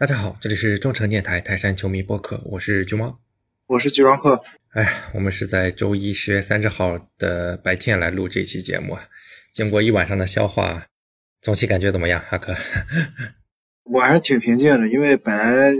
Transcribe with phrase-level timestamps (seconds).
[0.00, 3.20] 大家好，这里是中诚电台泰山球迷播客，我是橘猫，
[3.66, 4.40] 我是橘装客。
[4.70, 9.06] 哎，我们是在周一十月三十号的白天来录这期节目啊，
[9.52, 10.86] 经过一晚上的消化，
[11.42, 12.54] 总体感觉怎么样，阿克？
[13.92, 15.70] 我还是挺平静的，因为本来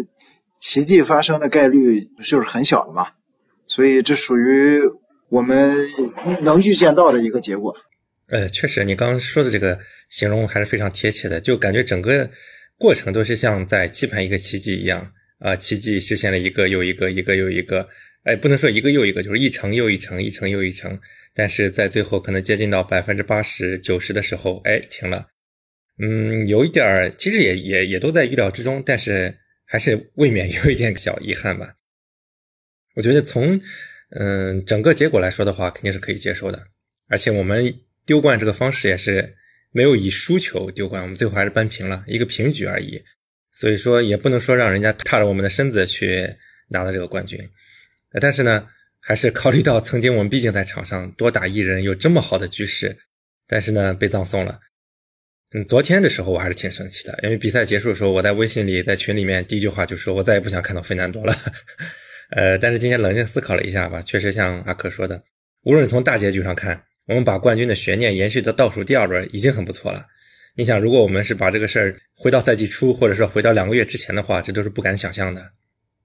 [0.60, 3.06] 奇迹发生的概率就是很小的嘛，
[3.66, 4.82] 所以这属于
[5.30, 5.74] 我们
[6.42, 7.74] 能预见到的一个结果。
[8.28, 9.78] 呃，确实，你刚刚说的这个
[10.10, 12.30] 形容还是非常贴切的，就感觉整个
[12.80, 17.86] 过程都是像在期盼一个奇迹一样啊，奇迹实现了一个又一个，一个又一个，
[18.24, 20.98] 哎，不能说一个又一个，就是一层又一层，一层又一层，
[21.34, 25.28] 但是在最后可能接近到百分之八十九十的时候，哎，停了，
[25.98, 29.36] 嗯，有一点儿，其实也也也都在预料之中，但是
[29.66, 31.74] 还是未免有一点小遗憾吧。
[32.94, 33.60] 我觉得从
[34.18, 36.66] 嗯整个结果来说的话，肯定是可以接受的，
[37.08, 37.78] 而且我们。
[38.06, 39.36] 丢冠这个方式也是
[39.72, 43.02] 没有以输球丢冠，我们最后还是扳平了一个平局而已，
[43.52, 46.36] 所以说也不能说让人家踏着我们的身子去
[46.70, 47.38] 拿了这个冠军，
[48.20, 48.66] 但是呢，
[49.00, 52.98] 还是考虑到曾经我们毕竟在场上多打一人有这么好的局势，
[53.46, 54.60] 但是呢被葬送了。
[55.52, 61.36] 嗯，昨天的时候我还是挺生气的，因为比赛结束的时候我在微信里在群里面第一句话就说我再也不想看到费南多了。
[62.36, 65.22] 呃，但是今天冷静思考了一下吧，确实像阿克说的，
[65.62, 66.84] 无论从大结局上看。
[67.10, 70.06] 我们把冠军的悬念延续到倒数第二轮已经很不错了。
[70.54, 75.50] 你想，如果我们是把这个事儿回到赛季初，或者说回到两个月之前的话，这都是不敢想象的。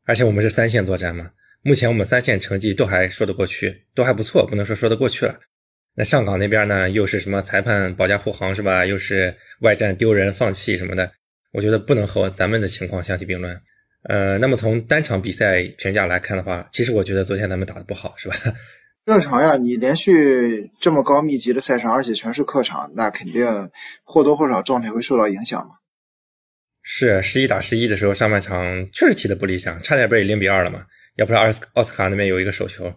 [0.05, 1.29] 而且我们是三线作战嘛，
[1.61, 5.39] 目前我们三线成绩都还说得过去，都还不错，不能说说得过去了。
[5.93, 8.83] 那上港那边呢，又是什么裁判保驾护航是吧？
[8.83, 11.11] 又是外战丢人放弃什么的，
[11.51, 13.55] 我觉得不能和咱们的情况相提并论。
[14.09, 18.35] 呃，那么从单场比赛评价来看的话，其实我觉得昨天咱们打得不好，是吧？
[19.05, 23.45] 正常呀，你连续这么高密集的赛程，而且全是客场，那肯定
[24.03, 25.75] 或多或少状态会受到影响嘛。
[26.81, 30.85] 是十一打十一的时候，上半场确实踢的不理想，差点被零比二了嘛。
[31.17, 32.91] 要不是奥斯奥斯卡那边有一个手球，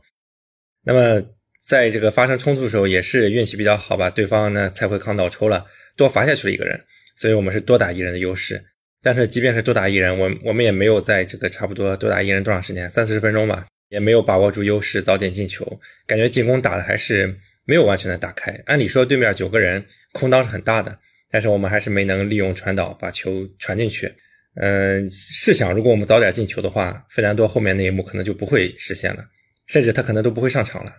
[0.85, 1.23] 那么
[1.67, 4.09] 在这个发生冲突的时候，也是运气比较好吧。
[4.09, 6.83] 对方呢，蔡慧康倒抽了，多罚下去了一个人，
[7.17, 8.65] 所以我们是多打一人的优势。
[9.03, 13.67] 但是即便是多打一人，我我们也没有在这个差不多多打一人多长时间，三四十分钟吧。
[13.89, 18.53] 也没有把握住优势，早点进球，感觉进攻打的还是没有完全的打开。
[18.67, 20.99] 按理说对面九个人空当是很大的，
[21.31, 24.13] 但是我们还是没能利用传导把球传进去。
[24.61, 29.25] 嗯，试想如果我们早点进球的话，费南多后面那一幕可能就不会实现了，
[29.67, 30.93] 甚至他可能都不会上场了。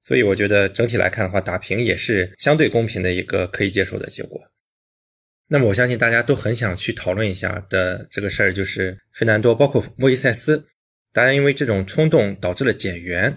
[0.00, 4.40] 所以我觉得整体来看的话，打平也是相对公平的一个可以接受的结果。
[5.48, 10.66] 那么我相信大家都很想去讨论一下的这个事儿，就是费南多，包括莫伊塞斯。
[11.16, 13.34] 大家因为这种冲动导致了减员，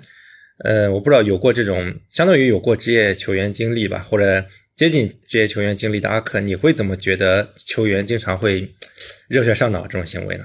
[0.65, 4.43] 呃，我不知道有过这种相当于有过职业球员经历吧，或者
[4.75, 8.75] 接近职业球员经历的阿克，你会怎么觉得球员经常会
[9.29, 10.43] 热血上脑这种行为呢？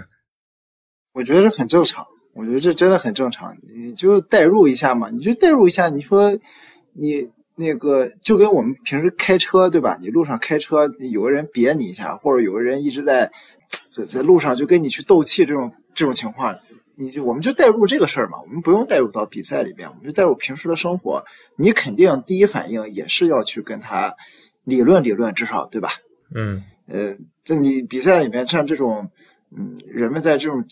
[1.13, 6.39] 我觉得这很正常，我觉得这真的很正常，你就代入一下嘛，你就代入一下，你说
[6.93, 9.99] 你那个就跟我们平时开车对吧？
[10.01, 13.29] 你路上开车有个人别你一下，或者有个人一直在
[13.93, 16.57] 在在路上就跟你去斗气这种这种情况。
[16.97, 21.25] 你就我们就带入这个事儿嘛，我们不用带入到比赛里边，我们就带入平时的生活。
[21.57, 24.15] 你肯定第一反应也是要去跟他
[24.63, 25.91] 理论理论，至少对吧？
[26.35, 29.11] 嗯，呃，在你比赛里面，像这种，
[29.51, 30.65] 嗯，人们在这种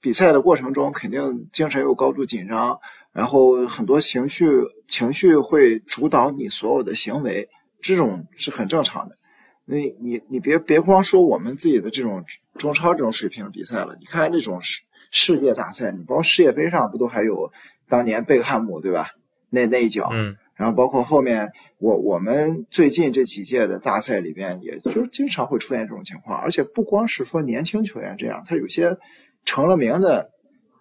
[0.00, 2.78] 比赛的过程中，肯定精神又高度紧张，
[3.12, 4.46] 然后很多情绪
[4.86, 7.48] 情绪会主导你所有的行为，
[7.80, 9.16] 这种是很正常的。
[9.64, 12.24] 你你你别别光说我们自己的这种
[12.58, 14.82] 中超这种水平的比赛了，你看那种是。
[15.10, 17.52] 世界大赛，你包括世界杯上不都还有
[17.88, 19.08] 当年贝克汉姆对吧？
[19.50, 28.96] 那那一脚，嗯，然后包括后面我我们最近这几届的大赛里边，也就是经常会出现这种情况，而且不光是说年轻球员这样，他有些
[29.44, 30.30] 成了名的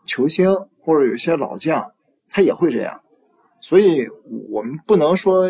[0.06, 1.92] 球星或者有些老将，
[2.30, 3.02] 他也会这样，
[3.60, 4.08] 所以
[4.52, 5.50] 我们不能说，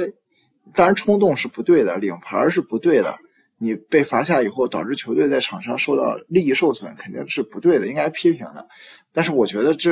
[0.74, 3.18] 当然冲动是不对的，领牌是不对的。
[3.62, 8.66] 你被罚下以后，导致球队在场上受到利益受损，肯定是不对的，应该批评的。
[9.12, 9.92] 但是我觉得这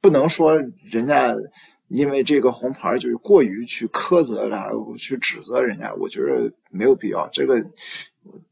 [0.00, 0.58] 不能说
[0.90, 1.32] 人家
[1.86, 7.28] 因为这个红牌就是过于去苛责然后去指责人家，我觉得没有必要。
[7.32, 7.64] 这个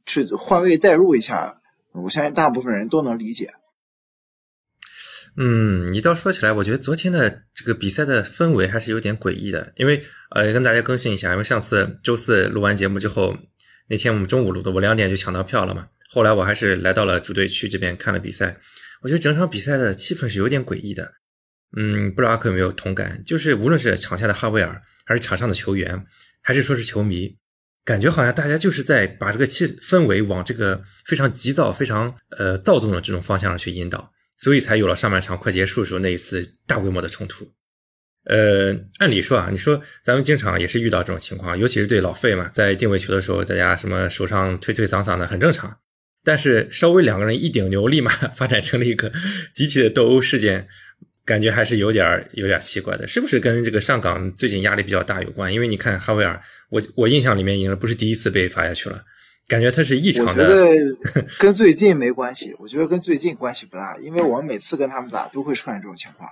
[0.06, 1.60] 去换位代入一下，
[1.92, 3.50] 我相信大部分人都能理解。
[5.36, 13.34] 嗯，你倒说起来，我觉得昨天的这个比赛的氛围还是有点诡异的，因为呃，跟大家更新一下，因为上次周四录完节目之后。
[13.88, 15.88] 那天我们中午录的，我两点就抢到票了嘛。
[16.10, 18.58] 后来我还是来到了主队区这边看了比赛。
[19.02, 21.12] 我觉得整场比赛的气氛是有点诡异的。
[21.76, 23.22] 嗯，不知道阿克有没有同感？
[23.24, 26.06] 就是无论是场下的哈维尔，还是场上的球员，
[26.42, 27.36] 还是说是球迷，
[27.84, 37.52] 感觉好像大家就是在把这个气氛围往这个非常急躁、非常呃躁动的这种方向上去引导，所以才有了上半场快结束的时候那一次大规模的冲突。
[38.26, 45.78] 呃，按理说啊，你说咱们经常也是遇到这种情况，尤其是对老费嘛，在定位球的时候，大家什么手上推推搡搡的很正常。
[46.24, 49.12] 但是稍微两个人一顶牛，立 马发展成了一个
[49.54, 50.68] 集体的斗殴事件。
[51.24, 55.52] 感觉还是有点有点奇怪的，是不是跟这个上港最近压力比较大有关？
[55.52, 56.40] 因为你看哈维尔，
[56.70, 59.02] 我我印象里面已经不是第一次被罚下去了，
[59.48, 60.44] 感觉他是异常的。
[60.44, 66.30] 我觉得 跟最近没关系，我觉得跟最近关系不大，因为我们每次跟他们打都会出现这种情况。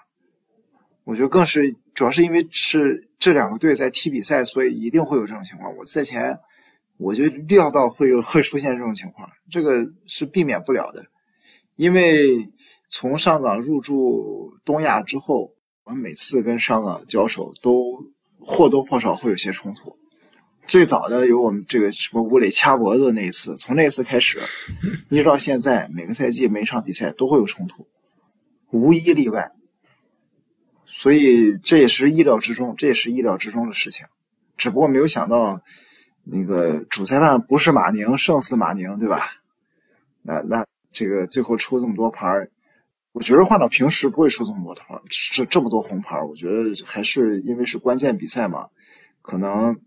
[1.05, 5.75] 我觉得更是主要是因为是这两个队在踢比赛，所以一定会有这种情况。
[5.77, 6.39] 我赛前
[6.97, 11.05] 我就料到会有会出现这种情况，这个是避免不了的，
[11.77, 12.49] 因为。
[12.91, 15.51] 从上港入驻东亚之后，
[15.83, 17.99] 我们每次跟上港交手都
[18.39, 19.97] 或多或少会有些冲突。
[20.69, 24.39] 最早的有我们这个什么吴磊掐脖子那一次，从那次开始，
[25.11, 27.89] 一直到现在，每个赛季每场比赛都会有冲突，
[28.71, 29.51] 无一例外。
[31.05, 34.07] 所以这也是意料之中，这也是意料之中的事情。
[34.57, 35.61] 只不过没有想到，
[36.25, 39.33] 那个主裁判不是马宁胜似马宁，对吧？
[40.23, 42.49] 那那这个最后出这么多牌。
[43.13, 44.99] 我觉得换到平时不会出这么多牌，
[45.35, 46.19] 这这么多红牌。
[46.23, 48.69] 我觉得还是因为是关键比赛嘛，
[49.21, 49.79] 可能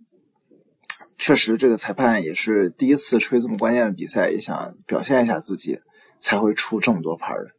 [1.17, 5.79] 确实这个裁判也是第一次吹这么关键的比赛，也想表现一下自己，
[6.19, 7.56] 才会出这么多牌的。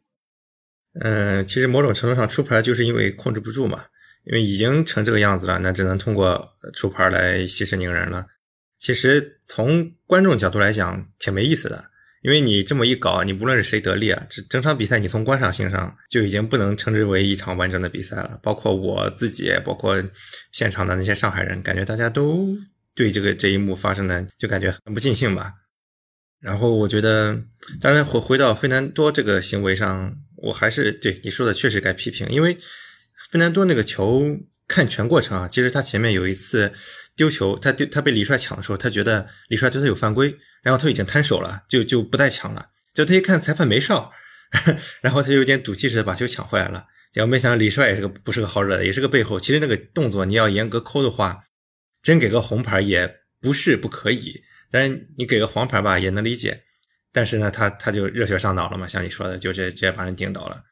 [1.01, 3.85] 嗯，其实某种程度上出牌就是因为控制不住嘛，
[4.25, 8.25] 因为已经成这个样子了，那只能通过出牌来息事宁人了。
[8.77, 11.85] 其实从观众角度来讲，挺没意思的。
[12.21, 18.37] 因为你这么一搞，你不论是谁得利啊，这整场比赛你从观赏性上就已经不能称之为一场完整的比赛了。
[18.43, 20.03] 包括我自己，包括
[20.51, 22.57] 现场的那些上海人，感觉大家都
[22.93, 25.53] 对这个这一幕发生的就感觉很不尽兴吧。
[26.41, 27.41] 然后我觉得，
[27.79, 32.55] 当然回回到费南多这个行为上，我还是对你说的确实该批评，因为
[33.31, 34.23] 费南多那个球
[34.67, 36.71] 看全过程啊，其实他前面有一次
[37.15, 40.37] 丢球，他丢他被李帅抢的时候，他觉得李帅对他有犯规。
[40.61, 42.67] 然后他已经摊手了，就就不再抢了。
[42.93, 44.11] 就他一看裁判没哨，
[44.99, 46.85] 然后他就有点赌气似的把球抢回来了。
[47.13, 49.39] 结果没想到李帅也是个不是个好惹的，也是个背后。
[49.39, 51.45] 其实那个动作你要严格抠的话，
[52.03, 53.09] 真给个红牌也
[53.39, 54.41] 不是不可以。
[54.69, 56.63] 但是你给个黄牌吧也能理解。
[57.11, 60.63] 但是呢，他他就热血上脑了嘛，像你说的，就直接把人顶倒了。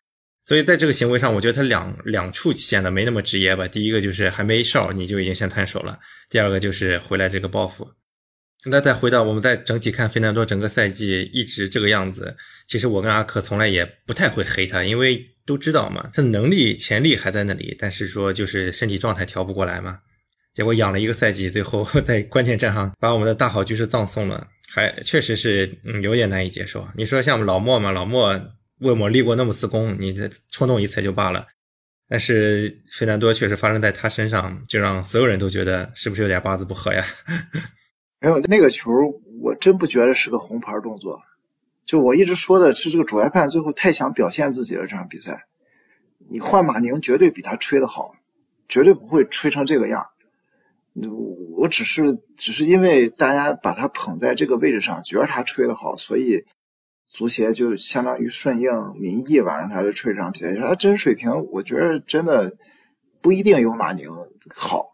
[0.43, 3.67] 所以在这个行为上，我觉得他两两处显得没那么职业吧。
[3.67, 5.99] 第一个就是还没哨你就已经先摊手了，
[6.29, 7.89] 第二个就是回来这个报复。
[8.65, 12.35] 那再回到我们再整体看费南多整个赛季一直这个样子，
[12.67, 19.99] 其实我跟阿克从来也不太会黑他，因为都知道嘛，他的能力潜力还在那里，但是说就是身体状态调不过来嘛。
[20.53, 26.87] 结果养了一个赛季，最后 在关键战上把我们的大好局势葬送了，还确实是嗯有点难以接受。
[26.95, 28.33] 你说像老莫嘛，老莫
[28.79, 31.47] 为我立过那么次功，你这冲动一次就罢了，
[32.07, 37.03] 但是费南多确实发生在他身上，就让所有人都觉得是不是有点八字不合呀？
[38.19, 38.91] 没有那个球，
[39.41, 41.19] 我真不觉得是个红牌动作。
[41.85, 44.81] 就我一直说的是，这个主裁判最后太想表现自己了。
[44.81, 45.45] 这场比赛，
[46.29, 48.13] 你换马宁绝对比他吹的好，
[48.67, 50.05] 绝对不会吹成这个样。
[51.57, 52.03] 我只是
[52.37, 56.43] 只是因为大家把他捧在这个位置上，觉得他吹的好，所以
[57.09, 60.55] 足协就相当于顺应民意吧，让他来吹这场比赛。
[60.55, 62.53] 他真水平，我觉得真的
[63.21, 64.07] 不一定有马宁
[64.53, 64.85] 好。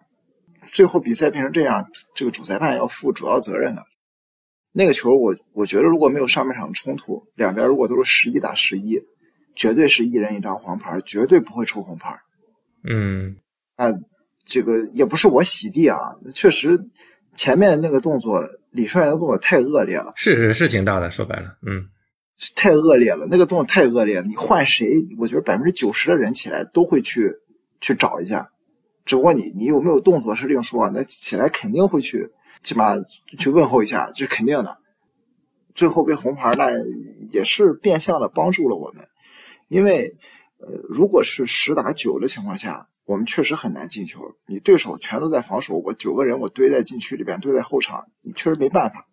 [0.71, 3.83] 最后比赛变成这样，这个主裁判要负主要责任的。
[4.71, 8.99] 那个球，我我觉得如果没有上半场冲突，两边如果都是十一打十一，
[9.55, 12.17] 绝对是一人一张黄牌，绝对不会出红牌。
[12.89, 13.35] 嗯，
[13.75, 13.91] 啊，
[14.45, 15.97] 这个也不是我洗地啊，
[16.33, 16.79] 确实
[17.35, 21.87] 前面那个动作，李帅那个动作太恶劣了，是是是挺大的，说白了，嗯，
[22.55, 27.31] 太恶劣了，那个动作太恶劣了，你换谁，我觉得百分之九十的人起来都会去
[27.81, 28.49] 去找一下。
[29.05, 32.31] 只不过你你有没有动作是另说，那起来肯定会去，
[32.61, 32.95] 起码
[33.37, 34.77] 去问候一下，这是肯定的。
[35.75, 36.69] 最后被红牌，那
[37.31, 39.07] 也是变相的帮助了我们，
[39.67, 40.15] 因为
[40.59, 44.21] 呃，如果是十打九的情况下，我们确实很难进球。
[44.47, 49.07] 你对手全都在防守，我九个人我堆在禁区里边，堆在后场，你确实没办法。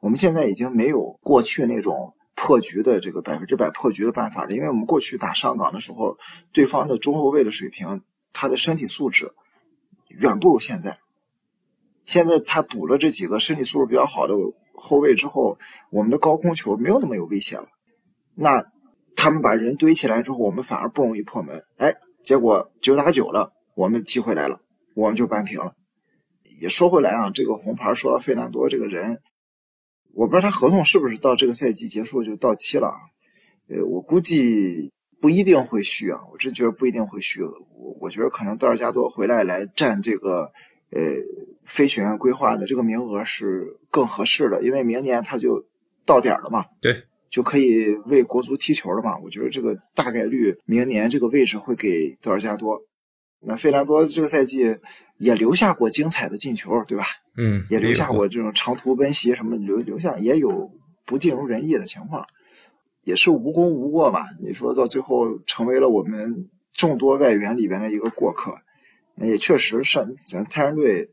[0.00, 6.16] 我们现在已经没有过去那种破局的这个百分之百破局的办法了，因为我们过去打上港的时候，
[6.52, 8.02] 对方的中后卫的水平。
[8.38, 9.32] 他的身体素质
[10.08, 10.98] 远不如现在。
[12.04, 14.34] 现在他补了这几个身体素质比较好的
[14.74, 15.56] 后卫之后，
[15.90, 17.66] 我们的高空球没有那么有威胁了。
[18.34, 18.62] 那
[19.16, 21.64] 他们把人堆起来之后，我们反而不容易破门。
[21.78, 21.94] 哎，
[22.26, 24.60] 结果九打九了，我们机会来了，
[24.94, 25.74] 我们就扳平了。
[26.60, 29.20] 也说回来啊，这个红牌说到费南多这个人，
[30.12, 32.92] 我不知道他合同是不是到这个赛季结束就到期了？
[33.68, 37.44] 呃，我估计不一定会续啊，我真觉得不一定会续。
[37.44, 40.50] 我我觉得可能德尔加多回来来占这个
[40.90, 41.00] 呃
[41.64, 45.64] 非学院规划的这个名额是更合适的，因为明年他就
[46.04, 46.64] 到点了嘛。
[46.80, 47.04] 对。
[47.36, 49.18] 就可以为国足踢球了嘛？
[49.18, 52.80] 我觉得这个大概率明年这个位置会给德尔加多。
[53.42, 54.74] 那费兰多这个赛季
[55.18, 57.04] 也留下过精彩的进球，对吧？
[57.36, 60.70] 嗯，也留下过这种长途奔袭什么留留下，也有
[61.04, 62.24] 不尽如人意的情况，
[63.04, 64.24] 也是无功无过吧？
[64.40, 68.54] 你说到最后成为了我们众多外援里边的一个过客，
[69.20, 71.10] 也确实是咱泰山队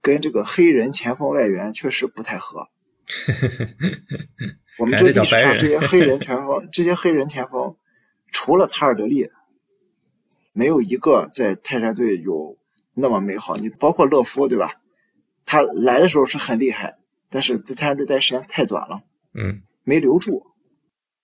[0.00, 2.68] 跟这个黑人前锋外援确实不太合。
[4.78, 7.76] 我们这历史上这些黑人前锋，这些黑人前锋，
[8.32, 9.30] 除了塔尔德利，
[10.52, 12.58] 没有一个在泰山队有
[12.92, 13.54] 那么美好。
[13.56, 14.80] 你包括勒夫，对吧？
[15.46, 16.96] 他来的时候是很厉害，
[17.30, 19.02] 但是在泰山队待时间太短了，
[19.34, 20.44] 嗯，没留住。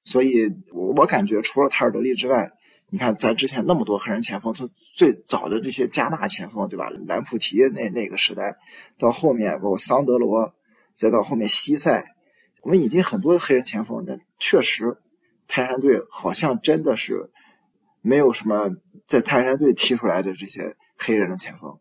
[0.04, 2.52] 所以，我我感觉除了塔尔德利之外，
[2.88, 6.88] 你看咱之前那么多黑人前锋，从最早的这些加纳前锋，对吧？
[7.06, 8.56] 兰普提那那个时代，
[8.98, 10.54] 到后面包括桑德罗，
[10.96, 12.09] 再到后面西塞。
[12.62, 14.96] 我们已经很多黑人前锋，但确实，
[15.48, 17.30] 泰山队好像真的是
[18.02, 18.70] 没有什么
[19.06, 21.78] 在泰山队踢出来的这些黑人的前锋，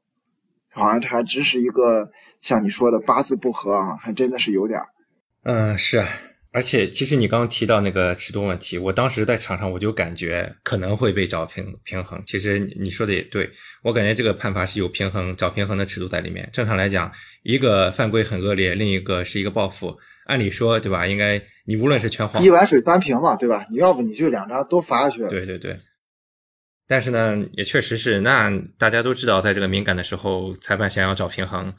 [0.71, 2.09] 好像这还只是一个
[2.41, 4.87] 像你说的八字不合啊，还真的是有点儿
[5.43, 6.07] 嗯，是啊，
[6.51, 12.21] 而且其实你刚刚提到那个尺度问题，我当时在场上我就感觉可能会被找平平衡。
[12.25, 13.49] 其实你说的也对，
[13.83, 16.49] 我感觉这个判罚是有平衡找平衡的尺度在里面。
[16.51, 17.11] 正常来讲，
[17.43, 19.97] 一个犯规很恶劣，另一个是一个报复。
[20.29, 21.07] 按理说，对吧？
[21.07, 23.65] 应该你无论是全黄一碗水端平嘛，对吧？
[23.71, 25.27] 你要不你就两张都罚下去。
[25.27, 25.79] 对对对。
[26.87, 31.73] 但是呢，也确实是，那大家都知道，在这个敏感的时候，裁判想要找平衡，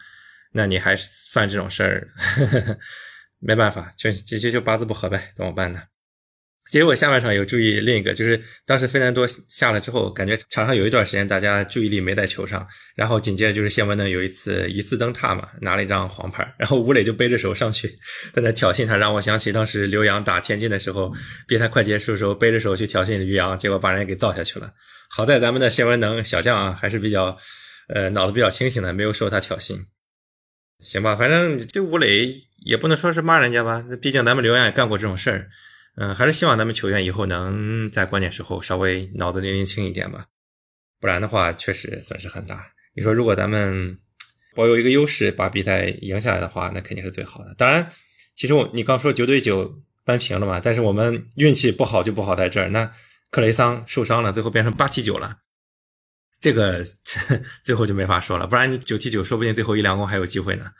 [0.52, 2.08] 那你还是犯这种事儿，
[3.40, 5.82] 没办法，就就就就八字不合呗，怎么办呢？
[6.70, 17.88] 结果下半场有注意另一个，就是当时费南多下了之后，感觉场上有一段时间大家注意力没在球上，然后紧接着就是谢文呢有一次疑似蹬踏嘛，拿了一张黄牌， 然后吴磊就背着手上去
[18.32, 21.12] 在那挑衅他，让我想起当时刘洋打天津的时候，
[21.48, 24.72] 比赛快结束的时候背着手去挑衅于洋，结果把人给造下去了。
[25.10, 27.36] 好在咱们的谢文能小将啊还是比较，
[27.92, 29.76] 呃脑子比较清醒的，没有受他挑衅。
[30.78, 32.32] 行吧，反正这吴磊
[32.64, 35.48] 也不能说是骂人家吧，毕竟咱们刘洋也干过这种事儿。
[35.96, 40.26] 嗯，还是希望咱们球员以后能在关键时候稍微脑子灵灵清一点吧，
[41.00, 42.72] 不然的话确实损失很大。
[42.94, 43.98] 你说如果咱们
[44.54, 47.54] 保有一个优势，把比赛赢下来的话，那肯定是最好的。
[47.56, 47.90] 当然，
[48.34, 52.68] 其实我你刚说九对九扳平了嘛，但是我们运气不好就不好在这儿。
[52.70, 52.90] 那
[53.30, 55.38] 克雷桑受伤了，最后变成八踢九了，
[56.40, 56.82] 这个
[57.62, 58.46] 最后就没法说了。
[58.46, 60.72] 不然你九踢九，说不定最后一两攻还有机会呢。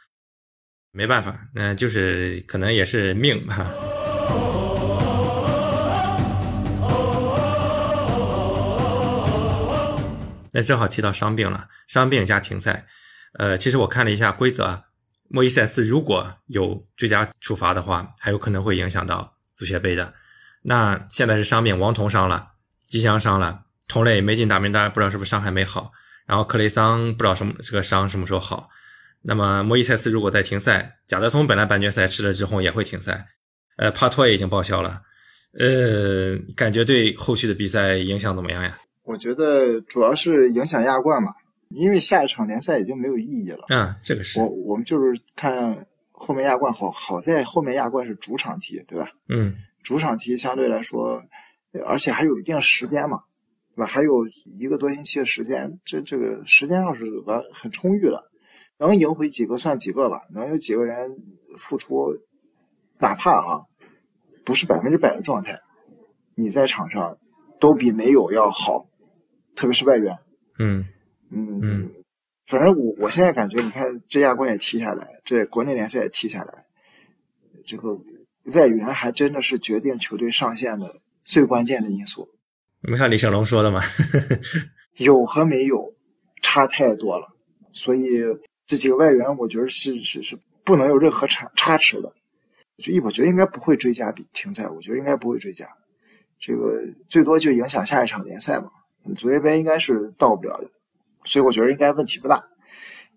[0.92, 3.89] 没办法，那就是可能也是命哈。
[10.52, 12.86] 那正好提到伤病了，伤病加停赛。
[13.34, 14.84] 呃，其实我看了一下规则，
[15.28, 20.14] 莫伊塞斯如果有追加处罚的话，还有可能会影响到足协杯的。
[20.62, 22.52] 那现在是伤病，王彤伤了，
[22.88, 25.92] 吉祥伤了，同类没进大名单，不知道是不是伤还没好。
[26.26, 28.68] 然后克雷桑不知道什么这个伤什么时候好。
[29.22, 33.28] 那么莫伊塞斯如果再停赛，贾德松本来半决赛吃了之后也会停赛。
[33.76, 35.02] 呃，帕托也已经报销了。
[35.58, 38.78] 呃，感觉对后续的比赛影响怎么样呀？
[39.10, 41.32] 我觉得主要是影响亚冠嘛，
[41.70, 43.64] 因为下一场联赛已经没有意义了。
[43.68, 44.38] 嗯，这个是。
[44.40, 49.10] 我我们就是看后面亚冠好，好在后面亚冠是主场踢，对吧？
[49.28, 49.56] 嗯。
[49.82, 51.20] 主场踢相对来说，
[51.84, 53.18] 而且还有一定时间嘛，
[53.74, 53.86] 对吧？
[53.86, 54.12] 还有
[54.44, 58.22] 一个多星期的时间，这这个时间上是完很充裕的，
[58.78, 61.10] 能赢回几个算几个吧，能有几个人
[61.58, 62.14] 付出，
[62.98, 63.60] 哪怕啊
[64.44, 65.58] 不是百分之百的状态，
[66.36, 67.16] 你在场上
[67.58, 68.86] 都比没有要好。
[69.54, 70.16] 特别是外援，
[70.58, 70.84] 嗯
[71.30, 71.90] 嗯嗯，
[72.46, 76.66] 反正我我现在感觉，你看这亚冠也踢下来，这国内联赛也踢下来，
[77.64, 77.94] 这个
[78.54, 82.28] 外援还真的是决定球队上限的最关键的因素。
[82.80, 83.82] 没看李小龙说的吗？
[84.96, 85.94] 有和没有
[86.42, 87.28] 差太多了，
[87.72, 88.20] 所以
[88.66, 92.12] 这几个外援，我觉得是是是不能有任何差差池的。
[92.78, 95.66] 就我觉得应该不会追加比停赛，我觉得应该不会追加，
[96.38, 98.70] 这个最多就影响下一场联赛嘛。
[99.16, 100.70] 足协杯应该是到不了的，
[101.24, 102.44] 所以我觉得应该问题不大。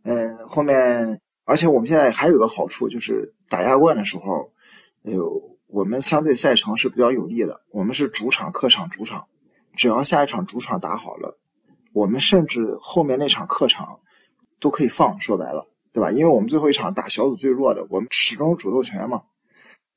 [0.03, 4.51] 嗯，后面而且我们现在还有个好处，就是打亚冠的时候，
[5.03, 5.13] 呃，
[5.67, 7.61] 我们相对赛程是比较有利的。
[7.69, 9.27] 我们是主场、客场、主场，
[9.75, 11.37] 只要下一场主场打好了，
[11.93, 13.99] 我们甚至后面那场客场
[14.59, 15.19] 都可以放。
[15.19, 16.11] 说白了，对吧？
[16.11, 19.23] 因为我们最后一场打小组最弱的，我们始终主动权嘛，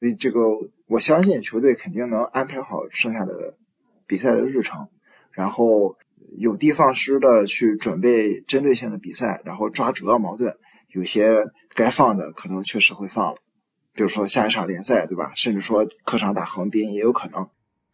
[0.01, 0.41] 所以这个
[0.87, 3.55] 我相信球队肯定能安排好剩下的
[4.07, 4.89] 比赛的日程，
[5.37, 5.95] 然后
[6.39, 10.57] 有的放矢的去准备针对性的比赛，然后抓主要矛盾，
[10.95, 13.39] 有些该放的可能确实会放了，
[13.95, 15.33] 比如说下一场联赛，对吧？
[15.37, 17.47] 甚至说客场打横滨也有可能。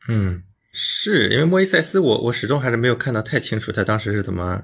[0.08, 4.62] 嗯，是因为莫伊塞斯，我我始终还是没有看到太清楚他当时是怎么，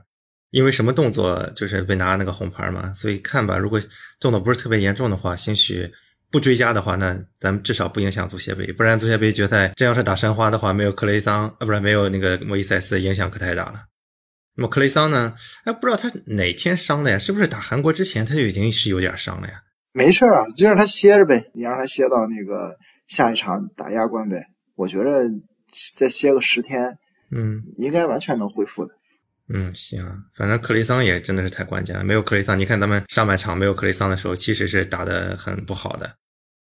[0.50, 3.80] 因为什么动作就是被拿那个红牌嘛，所以看吧，如果
[4.20, 5.90] 动作不是特别严重的话，兴许
[6.30, 13.84] 不追加的话，那咱们至少不影响足协杯，不然足协杯决赛真要是打申花的话，没有克雷桑啊，不是没有那个莫伊塞斯，影响可太大了。
[14.54, 15.34] 那么克雷桑呢？
[15.64, 17.18] 哎，不知道他哪天伤的呀？
[17.18, 19.54] 是不是打韩国之前他就已经是有点伤了呀？
[19.92, 24.44] 没事啊，就让他歇着呗，你让他歇到那个下一场打亚冠呗。
[24.74, 25.24] 我觉得
[25.96, 26.98] 再歇个十天，
[27.30, 28.94] 嗯应该完全能恢复的。
[29.52, 32.04] 嗯，行，反正克雷桑也真的是太关键了。
[32.04, 36.16] 没有克雷桑，你看咱们上半场没有克雷桑的时候，其实是打得很不好的。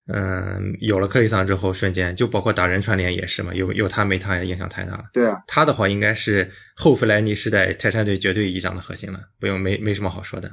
[0.07, 5.05] 嗯，有了克雷桑之后，瞬间就包括打人串联也是嘛，有有他没他也影响太大了。
[5.13, 10.51] 对啊，他的话应该是后弗莱尼时代泰山队绝对一仗的核心了，不用没没什么好说的。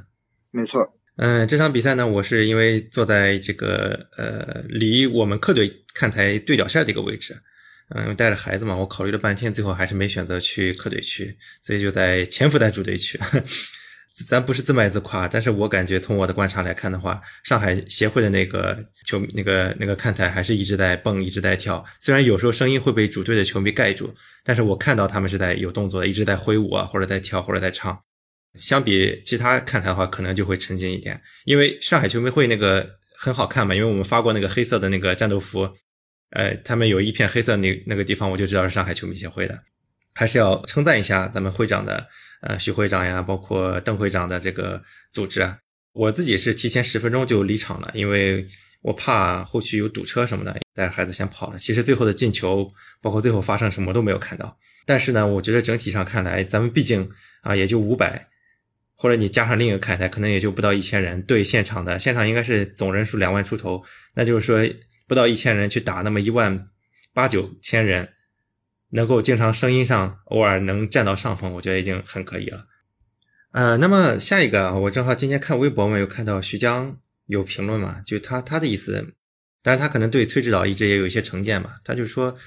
[0.51, 0.97] 没错。
[1.17, 7.35] 嗯，这场比赛呢，我是因为坐在这个呃离我们客队看台对角线这个位置，
[7.93, 13.19] 嗯，因为带着孩子嘛，我考虑了半天，最后还是没选择去客队区，所以就在潜伏在主队区。
[14.27, 21.83] 咱不是自卖自夸，但是我感觉从我的观察来看的话，上海协会的那个球那个那个看台还是一直在蹦，一直在跳。
[21.99, 27.97] 虽然有时候声音会被主队的球迷盖住，但是我看到他们是在有动作的，一直在挥舞啊，或者在跳，或者在唱。
[28.55, 32.85] 相比其他看台的话，可能就会沉浸一点，因为上海球迷会那个
[33.17, 35.69] 很好看嘛，因为我们发过那个黑色的那个战斗服，
[36.31, 39.59] 呃，他们有一片黑色那那个地方，我就知道是上海球迷协会的，
[40.13, 42.07] 还是要称赞一下咱们会长的，
[42.41, 45.57] 呃，徐会长呀，包括邓会长的这个组织啊。
[45.93, 48.47] 我自己是提前十分钟就离场了，因为
[48.81, 51.59] 我怕后续有堵车什么的，带着孩子先跑了。
[51.59, 58.27] 其实最后的进球，包括最后发生什么都没有看到，但是呢，我觉得整体上看来，咱们毕竟啊，也就五百。
[58.95, 61.23] 或者你加上另一个看台，可能也就不到一千人。
[61.23, 64.63] 对现场的现场应该是总人数两万出头，那就是说
[65.11, 66.69] 不到一千人去打那么一万
[67.11, 68.13] 八九千人，
[68.91, 72.67] 能够经常声音上偶尔能占到上风，我觉得已经很可以了。
[73.51, 79.13] 呃，那么下一个，我正好今天看微博嘛，有看到徐江有评论嘛，就他他的意思，
[79.61, 82.37] 当然他可能对崔指导一直也有一些成见嘛，他就说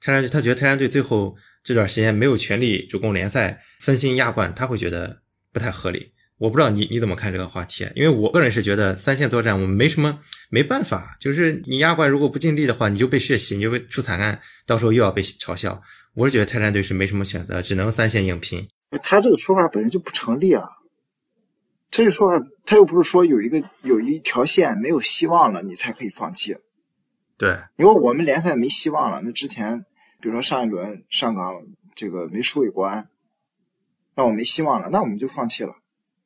[0.00, 5.22] 泰山队他觉得泰山队最后这段时间没有全力主攻联赛，分心亚冠，他会觉得。
[5.54, 7.86] 不太合理，我不知道你你怎么看这个话题？
[7.94, 10.18] 因为我个人是觉得三线作战我们没什么
[10.50, 15.80] 没办法，就是你亚冠如果不尽力的话，你就被血洗，你就被出惨案，到时候又要被嘲笑。
[16.14, 18.68] 我是觉得泰山队是没什么选择，只能三线硬拼。
[19.04, 20.64] 他这个说法本身就不成立啊！
[21.92, 26.56] 这个说法他又不是说有一个有一条线没有希望了，你才可以放弃。
[27.38, 29.22] 对，因为我们联赛没希望了。
[29.24, 29.84] 那之前
[30.20, 31.54] 比如说上一轮上港
[31.94, 33.06] 这个没输给国安。
[34.16, 35.76] 那我没希望了，那我们就放弃了，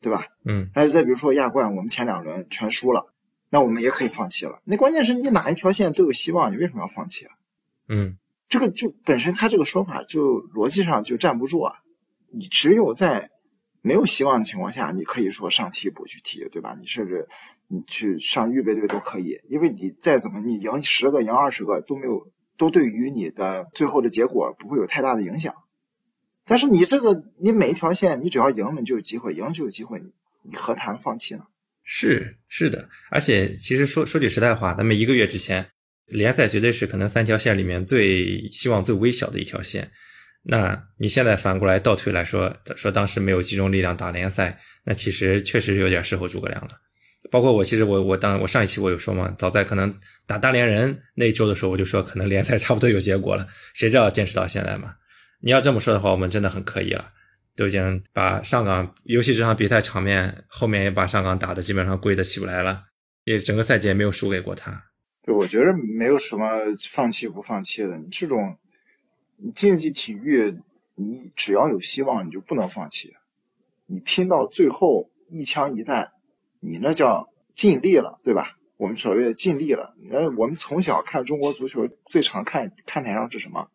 [0.07, 0.25] 对吧？
[0.45, 0.71] 嗯。
[0.73, 3.13] 还有再比如说亚冠，我们前两轮全输了，
[3.51, 4.61] 那我们也可以放弃了。
[4.65, 7.35] 那关键是你哪一条线都有希望，你为什么要放弃啊？
[7.89, 8.17] 嗯，
[8.49, 11.73] 这个就本身他这个说法就逻辑上就站不住啊。
[12.33, 13.29] 你只有在
[13.83, 16.77] 没有希望的情况下，你可以说上替补去踢，对吧？
[16.79, 17.27] 你甚至
[17.67, 22.25] 你去上预备队都可以，因为你再怎么你赢十个赢二十个都没有，
[22.57, 25.53] 都对于你的最后的结果不会有太大的影响。
[26.47, 30.01] 但是你这个，你每一条线，你只要赢了，你就有机会，赢了就有机会，
[30.43, 31.43] 你何谈放弃呢？
[31.83, 35.67] 是是的，而且其实说说句实在话，咱们一个月之前，
[36.07, 39.91] 联赛绝对是可能三条线里面最希望最微小的一条线。
[40.43, 46.71] 那你现在反过来倒推来说，说当时没有集中力量打联赛，那其实确实有点事后诸葛亮了。
[47.29, 49.93] 包括我，其实我我当我上一期我有说嘛，早在可能
[50.29, 54.95] 打大连人那一周的时候，我就说可能联赛差不多有结果了，谁知道坚持到现在嘛？
[55.41, 57.13] 你要这么说的话，我们真的很可以了，
[57.55, 62.85] 都已经把上港，尤其这场比赛场面，后面也把上港打的基本上跪得起不来了，
[63.25, 64.85] 也整个赛季也没有输给过他。
[65.23, 66.47] 对，我觉得没有什么
[66.89, 68.57] 放弃不放弃的，你这种
[69.55, 70.57] 竞技体育，
[70.95, 73.15] 你只要有希望，你就不能放弃，
[73.87, 76.11] 你拼到最后一枪一弹，
[76.61, 78.57] 你那叫尽力了，对吧？
[78.79, 79.95] 我们所谓的尽力了。
[80.11, 83.69] 那我们从小看中国足球，最常看看台上是什么？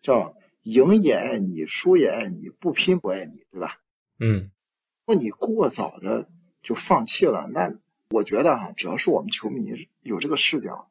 [0.00, 0.34] 叫。
[0.64, 3.78] 赢也爱你，输也爱你，不拼不爱你，对吧？
[4.20, 4.50] 嗯，
[5.06, 6.28] 那你过早的
[6.62, 7.72] 就放弃了，那
[8.10, 10.90] 我觉得哈，只要是我们球迷有这个视角，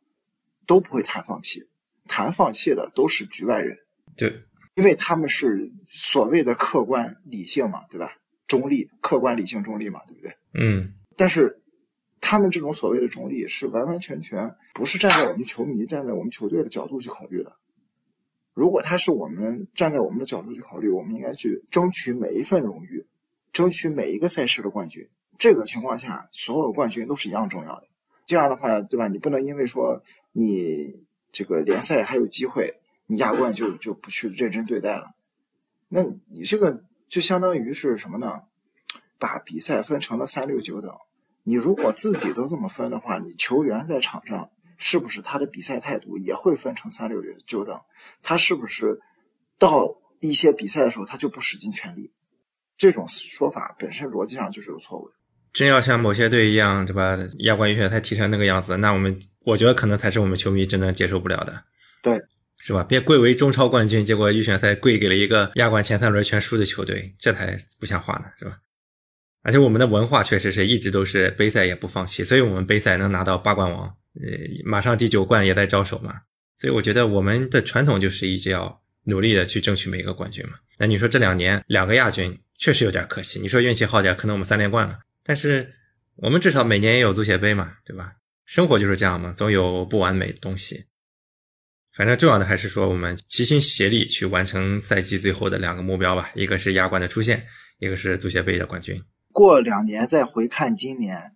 [0.66, 1.62] 都不会谈放弃。
[2.06, 3.78] 谈放弃的都是局外人，
[4.18, 4.44] 对，
[4.76, 8.12] 因为他们是所谓的客观理性嘛，对吧？
[8.46, 10.36] 中立、客观、理性、中立嘛，对不对？
[10.54, 10.94] 嗯。
[11.16, 11.62] 但是
[12.20, 17.56] 他们这种所谓的中立，是完完全全不是站在我们球迷、站在我们球队的角度去考虑的。
[18.54, 23.06] 如果他是我们站在我们的角度去考虑，我们应该去争取每一份荣誉，
[23.52, 25.08] 争取每一个赛事的冠军。
[25.38, 27.88] 这个情况下，所有冠军都是一样重要的。
[28.26, 29.08] 这样的话，对吧？
[29.08, 32.76] 你不能因为说你这个联赛还有机会，
[33.08, 35.16] 你亚冠就就不去认真对待了。
[35.89, 38.44] 那你这个就相当于是什么呢？
[39.20, 40.94] 把比赛分成了三六九等。
[41.44, 44.50] 你如果自己都这么分的话，你球员在场上
[44.86, 47.80] 是不是他的比赛态度也会分成三六九等？
[48.22, 49.00] 他是不是
[49.58, 49.88] 到
[50.19, 52.12] 一些比赛的时候他就不使尽全力？
[52.78, 55.15] 这种说法本身逻辑上就是有错误的。
[55.54, 57.17] 真要像某些队一样，对吧？
[57.39, 61.63] 亚冠预选赛踢成那个样子，那我们我觉得可能才是我们球迷真的接受不了的。
[62.02, 62.19] 对，
[62.60, 62.84] 是吧？
[62.84, 68.58] 别贵为中超冠军，结果预选赛跪给了一个亚冠前三轮全输的球队，这才不像话呢，是吧？
[69.43, 74.30] 而且我们的文化确实是一直都是杯赛也不放弃，所以我们杯赛能拿到八冠王，呃，
[74.65, 76.21] 马上第九冠也在招手嘛。
[76.56, 80.54] 所以我觉得我们的传统就是一直要努力的去争取每一个冠军嘛。
[80.78, 84.99] 那你说这两年两个亚军确实有点可惜，你说运气好点，可能我们三连冠了。
[85.23, 85.73] 但是
[86.15, 88.13] 我们至少每年也有足协杯嘛，对吧？
[88.45, 90.86] 生活就是这样嘛，总有不完美东西。
[91.93, 97.45] 反正重要的还是说我们齐心协力去完成赛季最后的两个目标吧，一个是亚冠的出现，
[97.80, 99.02] 一个是足协杯的冠军。
[99.32, 101.34] 过两年再回看今年，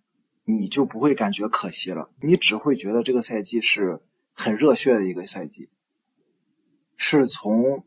[0.49, 3.99] 你就不会感觉可惜了，你只会觉得这个赛季是
[4.31, 5.69] 很热血的一个赛季，
[6.95, 7.83] 是从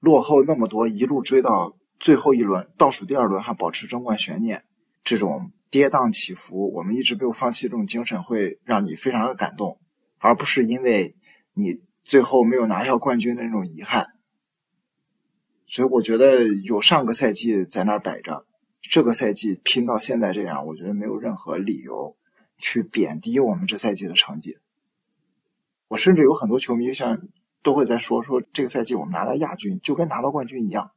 [0.00, 4.64] 落后那么多一路追到最后一轮倒数第二轮还保持争冠悬念。
[5.04, 9.78] 这种跌宕起伏，我们一直没有放弃这种精神，会让你非常的感动，
[10.18, 11.14] 而不是因为
[11.54, 14.08] 你最后没有拿下冠军的那种遗憾。
[15.68, 18.44] 所以我觉得有上个赛季在那儿摆着，
[18.82, 22.16] 这个赛季拼到现在这样，我觉得没有任何理由
[22.58, 24.58] 去贬低我们这赛季的成绩。
[25.86, 27.28] 我甚至有很多球迷像
[27.62, 30.90] 都会在说说这个赛季我们拿到亚军就跟拿到冠军一样。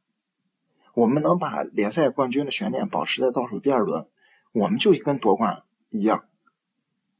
[0.94, 4.08] 我们能把联赛冠军的悬念保持在倒数第二轮，
[4.50, 6.24] 我们就跟夺冠一样。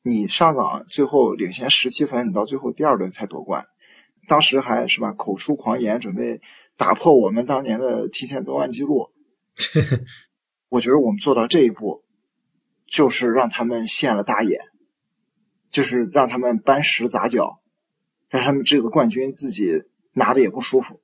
[0.02, 3.66] 你上港最后领先十七分，你到最后第二轮才夺冠，
[4.26, 6.40] 当时还是吧口出狂言，准备
[6.76, 9.10] 打破我们当年的提前夺冠记录。
[10.68, 12.02] 我觉得我们做到这一步，
[12.94, 14.60] 就是让他们现了大眼，
[15.70, 17.58] 就是让他们搬石砸脚，
[18.28, 21.00] 让他们这个冠军自己拿的也不舒服，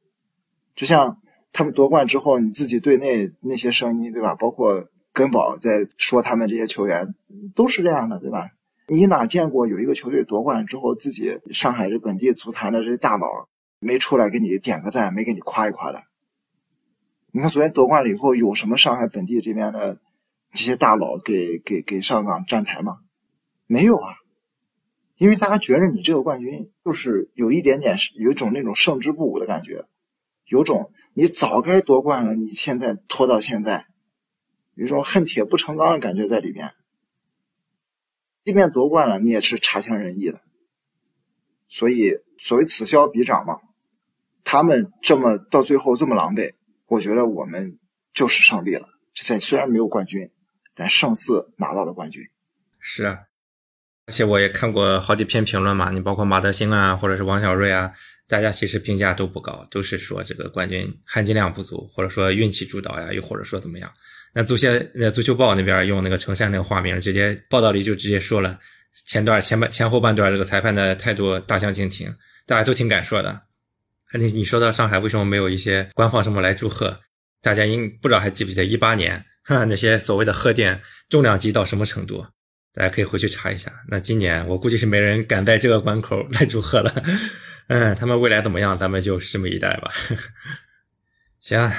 [0.77, 1.17] 就像。
[1.53, 4.37] 他们夺冠之后，你自己队内那些声音，对吧？
[4.37, 7.13] 包括根宝在说他们这些球员，
[7.57, 8.51] 都是这样的，对吧？
[8.87, 13.27] 你哪见过有一个球队夺冠之后，自己上海这本地足坛的这些大佬
[13.81, 16.01] 没出来给你点个赞，没给你夸一夸的？
[17.33, 19.99] 你看昨天夺冠了以后，有什么上海本地这边的
[20.53, 22.99] 这些大佬给给给上港站台吗？
[23.67, 24.15] 没有啊，
[25.17, 29.87] 因为大家觉着你这个冠军就是有一点点有一种那种胜之不武的感觉，
[30.47, 30.93] 有种。
[31.13, 33.87] 你早该夺冠了，你现在拖到现在，
[34.75, 36.73] 有一种恨铁不成钢的感觉在里边。
[38.45, 40.41] 即便夺冠了，你也是差强人意的。
[41.69, 43.59] 所以，所谓此消彼长嘛，
[44.45, 46.55] 他们这么到最后这么狼狈，
[46.87, 47.81] 我觉得我们
[48.15, 48.89] 就是胜利了。
[49.13, 50.31] 这赛虽然没有冠军，
[50.81, 52.23] 但胜似拿到了冠军。
[52.79, 53.19] 是啊，
[54.07, 57.93] 而且我也看过好几篇评论嘛，你包括马德兴啊，或者是王小瑞啊。
[58.27, 63.93] 大家其实评价都不高，都是说这个冠军含金量不足，或者说运气主导呀，又或者说怎么样。
[64.33, 68.59] 那足协、那足球报那边用那个程山那个化名，直接报道里就直接说了，
[69.05, 72.15] 前段前半前后半段这个裁判的态度大相径庭，
[72.47, 73.43] 大家都挺敢说的。
[74.15, 77.01] 你你说到上海为什么没有一些官方什么来祝贺？
[77.43, 82.27] 大家应不知道还记不记得一八年哈 那些所谓的贺电重量级到什么程度？
[82.73, 83.73] 大家可以回去查一下。
[83.89, 87.03] 那今年我估计是没人敢在这个关口来祝贺了。
[87.67, 89.91] 嗯，他们未来怎么样，咱们就拭目以待吧。
[91.41, 91.73] 行，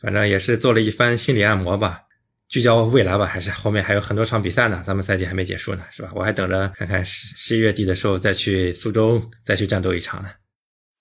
[0.00, 2.02] 反正也是做了一番心理按摩吧，
[2.48, 6.10] 聚焦未来吧，还是后面还有很多场比赛呢，咱们赛季还没结束呢，是吧？
[6.14, 10.30] 我还等着看看十十一月底的时候再去苏州再去战斗一场呢。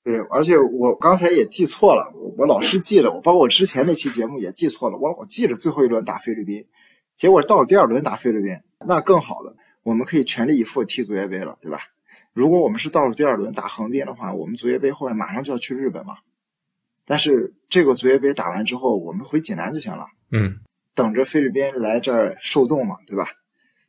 [0.04, 6.66] 对，而且我刚才也记错了，我老是记着，我包括我之前那期节目也记错了，我老记着最后一轮打菲律宾，
[7.16, 8.58] 结果到了第二轮打菲律宾，
[8.88, 11.80] 那更好了，我们可以全力以赴踢足协杯了，对吧？
[12.34, 16.16] 如果我们是到了第二轮打横滨的话，我们足协杯后面马上就要去日本嘛。
[17.06, 20.06] 但是这个足协杯打完之后，我们回济南就行了。
[20.32, 20.60] 嗯，
[20.96, 23.28] 等着菲律宾来这儿受冻嘛，对吧？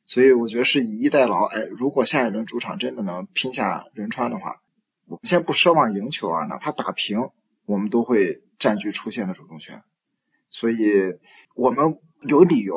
[0.05, 1.45] 所以我觉得是以逸待劳。
[1.45, 4.57] 哎，如果下一轮主场真的能拼下仁川的话，
[5.11, 7.19] 我们先不奢望赢球啊，哪怕打平，
[7.67, 9.83] 我们都会占据出线的主动权。
[10.49, 10.79] 所以
[11.55, 12.75] 我们有理由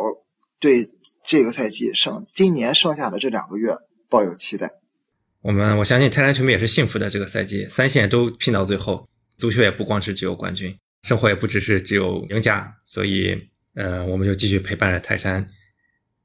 [0.59, 0.85] 对。
[1.25, 3.73] 这个赛季剩今年剩下的这两个月
[4.09, 4.69] 抱有期待。
[5.41, 13.37] 我们我相信泰山球迷也是幸福的，这个赛季三线都拼到最后，足球也不光是只有冠军，生活也不只是只有赢家，所以，
[13.73, 15.47] 呃，我们就继续陪伴着泰山，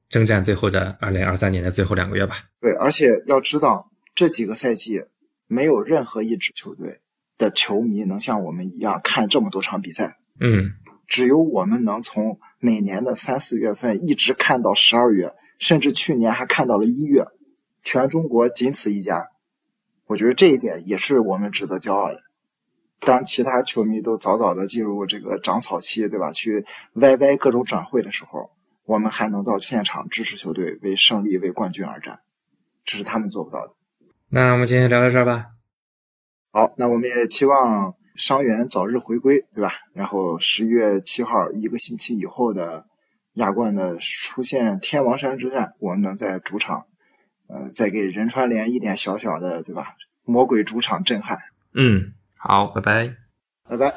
[0.09, 2.39] 征战最后的二零二三年的最后两个月吧。
[2.61, 5.01] 对，而且要知道这几个赛季，
[5.49, 7.01] 没有任何一支球队
[7.37, 10.19] 的球迷能像我们一样看这么多场比赛。
[10.39, 10.71] 嗯，
[11.09, 17.25] 只有我们能从每年的三四月份一直看到十二月，甚至去年还看到了一月。
[17.85, 19.29] 全中国仅此一家，
[20.07, 22.21] 我觉得这一点也是我们值得骄傲的。
[23.01, 26.31] 当其他球迷都早早的进入这个长草期，对吧？
[26.33, 28.51] 去歪歪各种转会的时候，
[28.85, 32.21] 我们还能到现场支持球队，为胜利、为冠军而战，
[32.85, 33.73] 这是他们做不到的。
[34.31, 35.47] 那我们今天聊到这儿吧。
[36.53, 39.73] 好，那我们也期望伤员早日回归，对吧？
[39.95, 42.85] 然后十一月七号一个星期以后的
[43.35, 46.85] 亚冠的出现天王山之战，我们能在主场。
[47.49, 49.95] 呃，再给仁川联一点小小的，对吧？
[50.25, 51.39] 魔鬼主场震撼。
[51.73, 53.17] 嗯，好，拜拜，
[53.67, 53.95] 拜拜。